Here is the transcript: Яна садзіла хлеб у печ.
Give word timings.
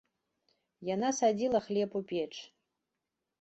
Яна 0.89 1.09
садзіла 1.17 1.59
хлеб 1.67 1.89
у 2.01 2.03
печ. 2.13 2.31